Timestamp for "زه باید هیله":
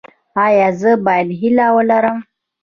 0.81-1.67